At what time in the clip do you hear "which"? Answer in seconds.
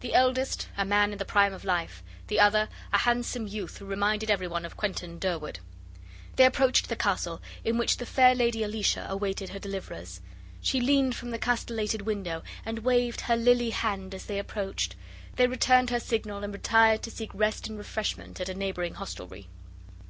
7.78-7.96